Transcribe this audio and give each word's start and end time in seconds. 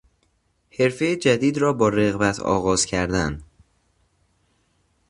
حرفهی 0.79 1.15
جدید 1.15 1.57
را 1.57 1.73
با 1.73 1.89
رغبت 1.89 2.39
آغاز 2.39 2.85
کردن 2.85 3.43